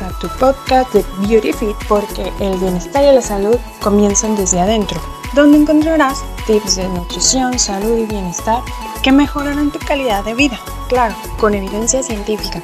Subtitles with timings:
[0.00, 4.98] a tu podcast de Beauty Fit porque el bienestar y la salud comienzan desde adentro,
[5.34, 8.62] donde encontrarás tips de nutrición, salud y bienestar
[9.02, 10.58] que mejorarán tu calidad de vida,
[10.88, 12.62] claro, con evidencia científica.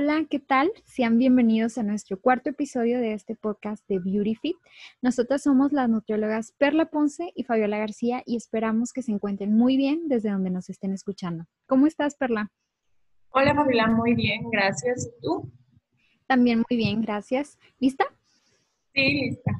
[0.00, 0.70] Hola, ¿qué tal?
[0.84, 4.56] Sean bienvenidos a nuestro cuarto episodio de este podcast de Beauty Fit.
[5.02, 9.76] Nosotras somos las nutriólogas Perla Ponce y Fabiola García y esperamos que se encuentren muy
[9.76, 11.46] bien desde donde nos estén escuchando.
[11.66, 12.52] ¿Cómo estás, Perla?
[13.30, 15.04] Hola, Fabiola, muy bien, gracias.
[15.04, 15.50] ¿Y tú?
[16.28, 17.58] También muy bien, gracias.
[17.80, 18.04] ¿Lista?
[18.94, 19.50] Sí, lista.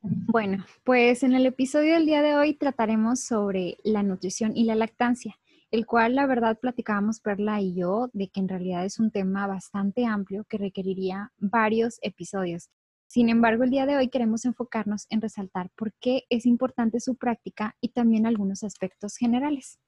[0.00, 4.74] Bueno, pues en el episodio del día de hoy trataremos sobre la nutrición y la
[4.74, 5.36] lactancia
[5.72, 9.46] el cual la verdad platicábamos Perla y yo de que en realidad es un tema
[9.46, 12.68] bastante amplio que requeriría varios episodios.
[13.06, 17.16] Sin embargo, el día de hoy queremos enfocarnos en resaltar por qué es importante su
[17.16, 19.78] práctica y también algunos aspectos generales.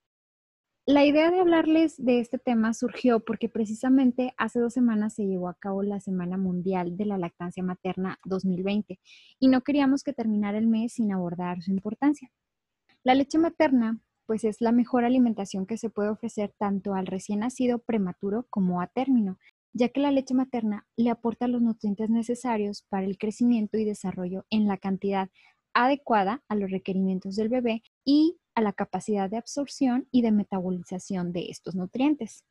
[0.86, 5.48] La idea de hablarles de este tema surgió porque precisamente hace dos semanas se llevó
[5.48, 8.98] a cabo la Semana Mundial de la Lactancia Materna 2020
[9.38, 12.30] y no queríamos que terminara el mes sin abordar su importancia.
[13.02, 17.40] La leche materna pues es la mejor alimentación que se puede ofrecer tanto al recién
[17.40, 19.38] nacido prematuro como a término,
[19.72, 24.46] ya que la leche materna le aporta los nutrientes necesarios para el crecimiento y desarrollo
[24.50, 25.30] en la cantidad
[25.74, 31.32] adecuada a los requerimientos del bebé y a la capacidad de absorción y de metabolización
[31.32, 32.44] de estos nutrientes.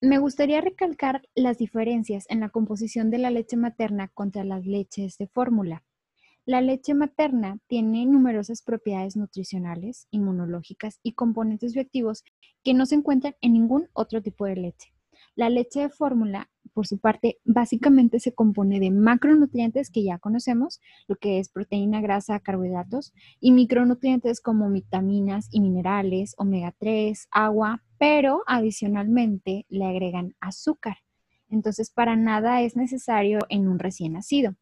[0.00, 5.18] Me gustaría recalcar las diferencias en la composición de la leche materna contra las leches
[5.18, 5.84] de fórmula.
[6.46, 12.22] La leche materna tiene numerosas propiedades nutricionales, inmunológicas y componentes bioactivos
[12.62, 14.92] que no se encuentran en ningún otro tipo de leche.
[15.36, 20.82] La leche de fórmula, por su parte, básicamente se compone de macronutrientes que ya conocemos,
[21.08, 27.82] lo que es proteína, grasa, carbohidratos, y micronutrientes como vitaminas y minerales, omega 3, agua,
[27.96, 30.98] pero adicionalmente le agregan azúcar.
[31.48, 34.56] Entonces, para nada es necesario en un recién nacido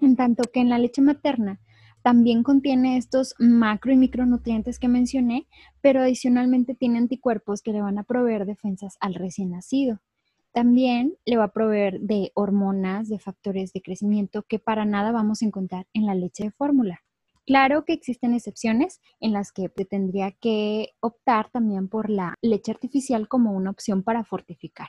[0.00, 1.60] en tanto que en la leche materna
[2.04, 5.48] también contiene estos macro y micronutrientes que mencioné,
[5.80, 10.02] pero adicionalmente tiene anticuerpos que le van a proveer defensas al recién nacido.
[10.52, 15.40] También le va a proveer de hormonas, de factores de crecimiento que para nada vamos
[15.40, 17.00] a encontrar en la leche de fórmula.
[17.46, 23.28] Claro que existen excepciones en las que tendría que optar también por la leche artificial
[23.28, 24.88] como una opción para fortificar.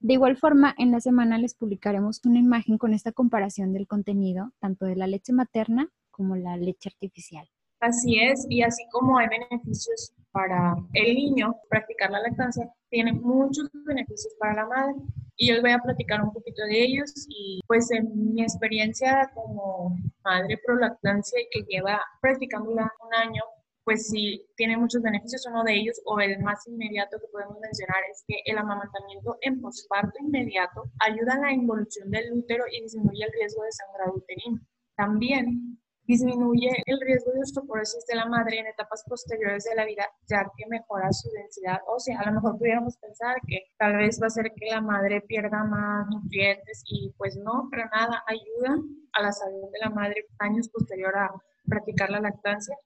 [0.00, 4.52] De igual forma, en la semana les publicaremos una imagen con esta comparación del contenido,
[4.60, 7.48] tanto de la leche materna como la leche artificial.
[7.80, 13.68] Así es, y así como hay beneficios para el niño, practicar la lactancia tiene muchos
[13.84, 14.94] beneficios para la madre.
[15.36, 19.30] Y yo les voy a platicar un poquito de ellos y pues en mi experiencia
[19.34, 23.42] como madre pro lactancia y que lleva practicándola un año,
[23.86, 25.46] pues sí tiene muchos beneficios.
[25.48, 29.60] Uno de ellos, o el más inmediato que podemos mencionar, es que el amamantamiento en
[29.60, 34.60] posparto inmediato ayuda a la involución del útero y disminuye el riesgo de sangrado uterino.
[34.96, 40.10] También disminuye el riesgo de osteoporosis de la madre en etapas posteriores de la vida,
[40.28, 42.18] ya que mejora su densidad ósea.
[42.18, 45.62] A lo mejor pudiéramos pensar que tal vez va a hacer que la madre pierda
[45.62, 48.82] más nutrientes y pues no, pero nada, ayuda
[49.12, 51.30] a la salud de la madre años posterior a
[51.68, 52.76] practicar la lactancia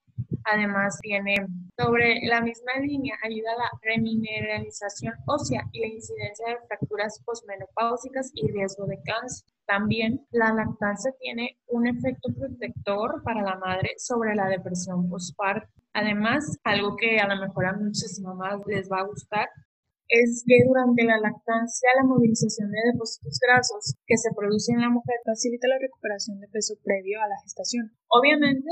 [0.45, 1.37] Además, tiene
[1.79, 8.31] sobre la misma línea, ayuda a la remineralización ósea y la incidencia de fracturas posmenopáusicas
[8.35, 9.47] y riesgo de cáncer.
[9.67, 15.71] También la lactancia tiene un efecto protector para la madre sobre la depresión postparto.
[15.93, 19.49] Además, algo que a lo mejor a muchas mamás les va a gustar
[20.11, 24.91] es que durante la lactancia la movilización de depósitos grasos que se produce en la
[24.91, 27.93] mujer facilita la recuperación de peso previo a la gestación.
[28.09, 28.67] Obviamente,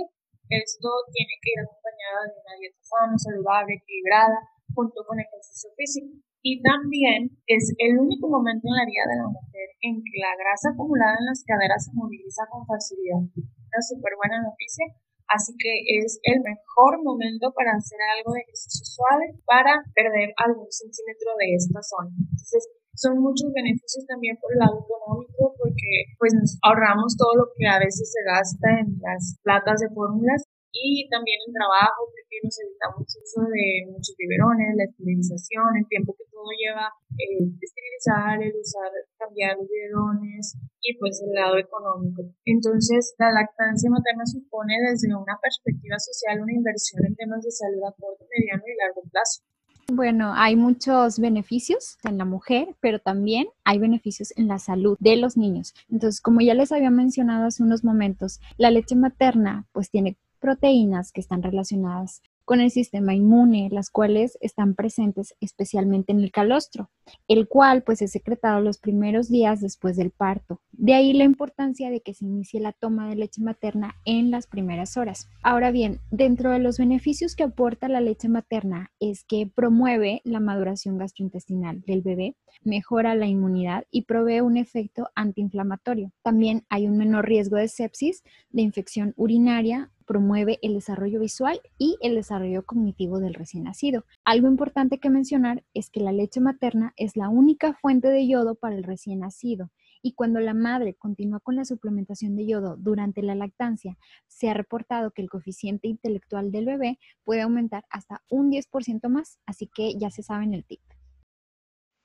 [0.48, 4.38] esto tiene que ir acompañado de una dieta sana, saludable, equilibrada,
[4.74, 6.16] junto con ejercicio físico.
[6.42, 10.32] Y también es el único momento en la vida de la mujer en que la
[10.38, 13.20] grasa acumulada en las caderas se moviliza con facilidad.
[13.20, 14.86] Una súper buena noticia.
[15.28, 15.68] Así que
[16.00, 21.52] es el mejor momento para hacer algo de ejercicio suave para perder algún centímetro de
[21.52, 22.08] esta zona.
[22.16, 22.64] Entonces,
[22.96, 27.66] son muchos beneficios también por el lado económico porque pues nos ahorramos todo lo que
[27.66, 32.54] a veces se gasta en las platas de fórmulas y también el trabajo porque nos
[32.60, 38.36] evitamos uso de muchos biberones, la esterilización, el tiempo que todo lleva el eh, esterilizar,
[38.38, 42.22] el usar, cambiar los biberones y pues el lado económico.
[42.44, 47.82] Entonces la lactancia materna supone desde una perspectiva social una inversión en temas de salud
[47.82, 49.42] a corto, mediano y largo plazo.
[49.90, 55.16] Bueno, hay muchos beneficios en la mujer, pero también hay beneficios en la salud de
[55.16, 55.74] los niños.
[55.90, 61.10] Entonces, como ya les había mencionado hace unos momentos, la leche materna pues tiene proteínas
[61.10, 66.88] que están relacionadas con el sistema inmune, las cuales están presentes especialmente en el calostro,
[67.28, 70.58] el cual pues es secretado los primeros días después del parto.
[70.72, 74.46] De ahí la importancia de que se inicie la toma de leche materna en las
[74.46, 75.28] primeras horas.
[75.42, 80.40] Ahora bien, dentro de los beneficios que aporta la leche materna es que promueve la
[80.40, 82.34] maduración gastrointestinal del bebé,
[82.64, 86.12] mejora la inmunidad y provee un efecto antiinflamatorio.
[86.22, 91.96] También hay un menor riesgo de sepsis, de infección urinaria, promueve el desarrollo visual y
[92.00, 94.04] el desarrollo cognitivo del recién nacido.
[94.24, 98.56] Algo importante que mencionar es que la leche materna es la única fuente de yodo
[98.56, 99.70] para el recién nacido
[100.02, 103.96] y cuando la madre continúa con la suplementación de yodo durante la lactancia,
[104.26, 109.38] se ha reportado que el coeficiente intelectual del bebé puede aumentar hasta un 10% más,
[109.46, 110.80] así que ya se saben el tip.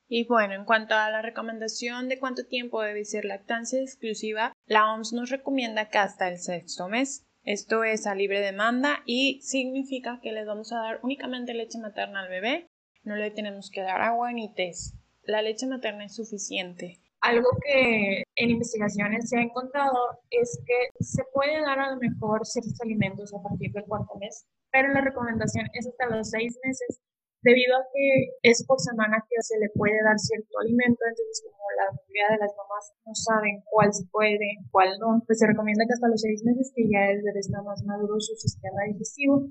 [0.09, 4.93] Y bueno, en cuanto a la recomendación de cuánto tiempo debe ser lactancia exclusiva, la
[4.93, 7.25] OMS nos recomienda que hasta el sexto mes.
[7.43, 12.21] Esto es a libre demanda y significa que les vamos a dar únicamente leche materna
[12.21, 12.67] al bebé,
[13.03, 14.95] no le tenemos que dar agua ni test.
[15.23, 17.01] La leche materna es suficiente.
[17.19, 19.97] Algo que en investigaciones se ha encontrado
[20.29, 24.45] es que se puede dar a lo mejor ciertos alimentos a partir del cuarto mes,
[24.71, 27.01] pero la recomendación es hasta los seis meses
[27.43, 31.63] debido a que es por semana que se le puede dar cierto alimento, entonces como
[31.75, 35.85] la mayoría de las mamás no saben cuál se puede, cuál no, pues se recomienda
[35.85, 39.47] que hasta los seis meses que ya el bebé está más maduro su sistema digestivo.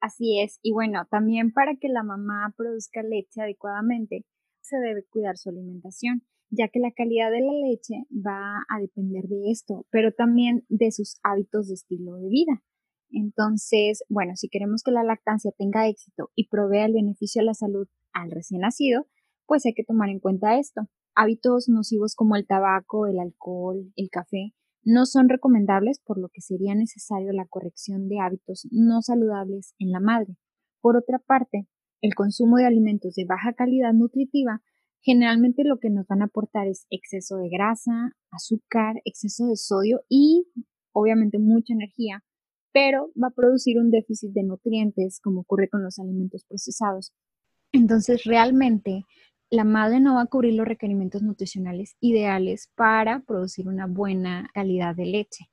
[0.00, 4.24] Así es, y bueno, también para que la mamá produzca leche adecuadamente,
[4.60, 9.24] se debe cuidar su alimentación, ya que la calidad de la leche va a depender
[9.24, 12.62] de esto, pero también de sus hábitos de estilo de vida.
[13.14, 17.54] Entonces, bueno, si queremos que la lactancia tenga éxito y provea el beneficio a la
[17.54, 19.06] salud al recién nacido,
[19.46, 20.82] pues hay que tomar en cuenta esto.
[21.14, 24.52] Hábitos nocivos como el tabaco, el alcohol, el café,
[24.82, 29.92] no son recomendables, por lo que sería necesario la corrección de hábitos no saludables en
[29.92, 30.36] la madre.
[30.80, 31.68] Por otra parte,
[32.02, 34.60] el consumo de alimentos de baja calidad nutritiva
[35.04, 40.00] generalmente lo que nos van a aportar es exceso de grasa, azúcar, exceso de sodio
[40.08, 40.46] y
[40.92, 42.24] obviamente mucha energía,
[42.74, 47.12] pero va a producir un déficit de nutrientes, como ocurre con los alimentos procesados.
[47.72, 49.04] Entonces, realmente,
[49.48, 54.96] la madre no va a cubrir los requerimientos nutricionales ideales para producir una buena calidad
[54.96, 55.46] de leche.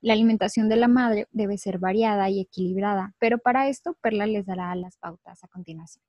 [0.00, 4.44] La alimentación de la madre debe ser variada y equilibrada, pero para esto Perla les
[4.44, 6.04] dará las pautas a continuación.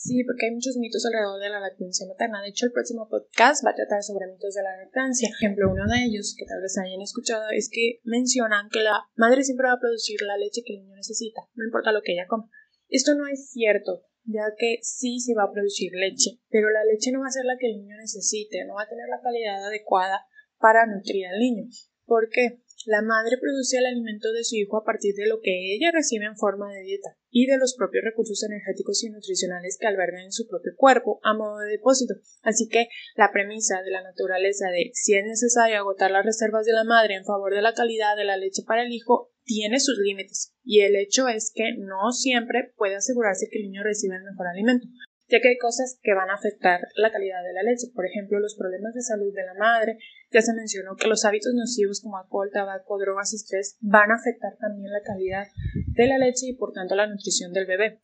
[0.00, 2.40] Sí, porque hay muchos mitos alrededor de la lactancia materna.
[2.40, 5.28] De hecho, el próximo podcast va a tratar sobre mitos de la lactancia.
[5.28, 9.04] Por ejemplo, uno de ellos, que tal vez hayan escuchado, es que mencionan que la
[9.14, 12.16] madre siempre va a producir la leche que el niño necesita, no importa lo que
[12.16, 12.48] ella coma.
[12.88, 17.12] Esto no es cierto, ya que sí se va a producir leche, pero la leche
[17.12, 19.68] no va a ser la que el niño necesite, no va a tener la calidad
[19.68, 20.24] adecuada
[20.56, 21.68] para nutrir al niño.
[22.06, 22.62] ¿Por qué?
[22.86, 26.24] La madre produce el alimento de su hijo a partir de lo que ella recibe
[26.24, 30.32] en forma de dieta y de los propios recursos energéticos y nutricionales que albergan en
[30.32, 32.14] su propio cuerpo a modo de depósito.
[32.42, 36.72] Así que la premisa de la naturaleza de si es necesario agotar las reservas de
[36.72, 39.98] la madre en favor de la calidad de la leche para el hijo tiene sus
[39.98, 44.22] límites y el hecho es que no siempre puede asegurarse que el niño reciba el
[44.22, 44.86] mejor alimento
[45.30, 48.40] ya que hay cosas que van a afectar la calidad de la leche, por ejemplo,
[48.40, 49.96] los problemas de salud de la madre,
[50.34, 54.18] ya se mencionó que los hábitos nocivos como alcohol, tabaco, drogas y estrés van a
[54.18, 55.46] afectar también la calidad
[55.94, 58.02] de la leche y por tanto la nutrición del bebé.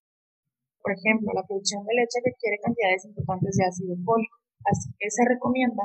[0.79, 4.39] Por ejemplo, la producción de leche requiere cantidades importantes de ácido fólico,
[4.71, 5.83] así que se recomienda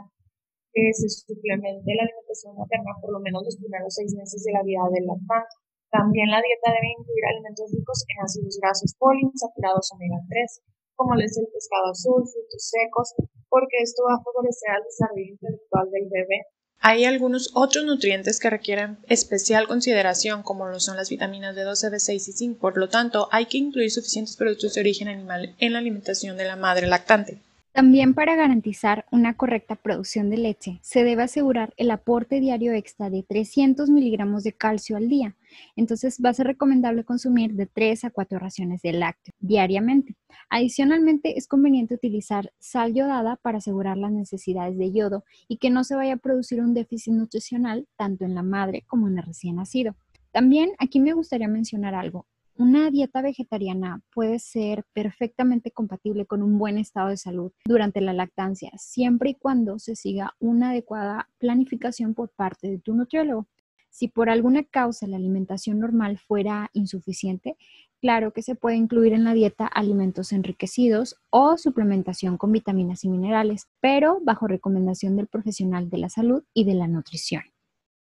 [0.71, 4.61] que se suplemente la alimentación materna por lo menos los primeros seis meses de la
[4.61, 5.57] vida del lactante.
[5.89, 10.61] También la dieta debe incluir alimentos ricos en ácidos grasos poliinsaturados omega 3,
[10.95, 13.13] como es el pescado azul, frutos secos,
[13.49, 16.45] porque esto va a favorecer el desarrollo intelectual del bebé.
[16.83, 22.15] Hay algunos otros nutrientes que requieren especial consideración, como lo son las vitaminas B12, B6
[22.15, 22.57] y zinc.
[22.57, 26.45] Por lo tanto, hay que incluir suficientes productos de origen animal en la alimentación de
[26.45, 27.39] la madre lactante.
[27.73, 33.09] También para garantizar una correcta producción de leche, se debe asegurar el aporte diario extra
[33.09, 35.37] de 300 miligramos de calcio al día.
[35.77, 40.17] Entonces va a ser recomendable consumir de 3 a 4 raciones de lácteo diariamente.
[40.49, 45.85] Adicionalmente, es conveniente utilizar sal yodada para asegurar las necesidades de yodo y que no
[45.85, 49.55] se vaya a producir un déficit nutricional tanto en la madre como en el recién
[49.55, 49.95] nacido.
[50.33, 52.25] También aquí me gustaría mencionar algo.
[52.57, 58.13] Una dieta vegetariana puede ser perfectamente compatible con un buen estado de salud durante la
[58.13, 63.47] lactancia, siempre y cuando se siga una adecuada planificación por parte de tu nutriólogo.
[63.89, 67.57] Si por alguna causa la alimentación normal fuera insuficiente,
[67.99, 73.09] claro que se puede incluir en la dieta alimentos enriquecidos o suplementación con vitaminas y
[73.09, 77.43] minerales, pero bajo recomendación del profesional de la salud y de la nutrición.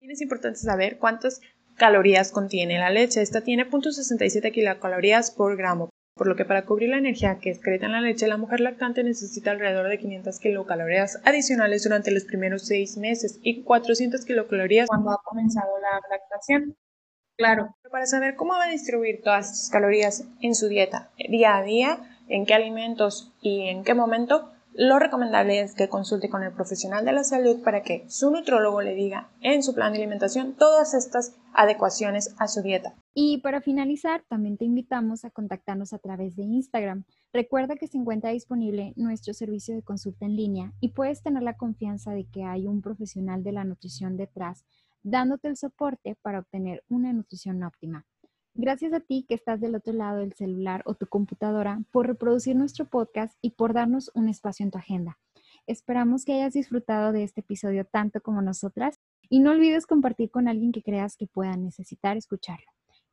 [0.00, 1.40] Es importante saber cuántos
[1.78, 3.22] calorías contiene la leche.
[3.22, 7.86] Esta tiene 0.67 kilocalorías por gramo, por lo que para cubrir la energía que excreta
[7.86, 12.66] en la leche, la mujer lactante necesita alrededor de 500 kilocalorías adicionales durante los primeros
[12.66, 16.76] seis meses y 400 kilocalorías cuando ha comenzado la lactación.
[17.38, 17.76] Claro.
[17.90, 22.00] Para saber cómo va a distribuir todas estas calorías en su dieta día a día,
[22.28, 27.04] en qué alimentos y en qué momento, lo recomendable es que consulte con el profesional
[27.04, 30.94] de la salud para que su nutrólogo le diga en su plan de alimentación todas
[30.94, 32.94] estas adecuaciones a su dieta.
[33.14, 37.04] Y para finalizar, también te invitamos a contactarnos a través de Instagram.
[37.32, 41.56] Recuerda que se encuentra disponible nuestro servicio de consulta en línea y puedes tener la
[41.56, 44.64] confianza de que hay un profesional de la nutrición detrás
[45.02, 48.06] dándote el soporte para obtener una nutrición óptima.
[48.60, 52.56] Gracias a ti que estás del otro lado del celular o tu computadora por reproducir
[52.56, 55.16] nuestro podcast y por darnos un espacio en tu agenda.
[55.68, 58.98] Esperamos que hayas disfrutado de este episodio tanto como nosotras
[59.28, 62.66] y no olvides compartir con alguien que creas que pueda necesitar escucharlo.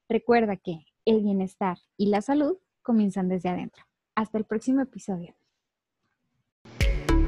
[0.10, 3.84] Recuerda que el bienestar y la salud comienzan desde adentro.
[4.16, 5.36] Hasta el próximo episodio.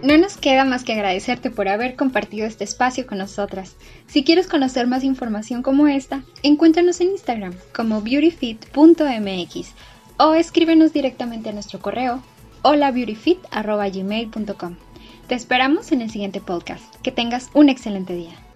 [0.04, 3.76] No nos queda más que agradecerte por haber compartido este espacio con nosotras.
[4.06, 9.74] Si quieres conocer más información como esta, encuéntranos en Instagram como beautyfit.mx
[10.18, 12.22] o escríbenos directamente a nuestro correo
[12.62, 14.76] holabeautyfit.gmail.com.
[15.28, 16.84] Te esperamos en el siguiente podcast.
[17.02, 18.47] Que tengas un excelente día.